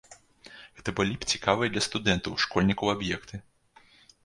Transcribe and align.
Гэта 0.79 0.93
былі 0.99 1.13
б 1.25 1.29
цікавыя 1.35 1.69
для 1.75 1.85
студэнтаў, 1.89 2.41
школьнікаў 2.47 2.93
аб'екты. 2.97 3.35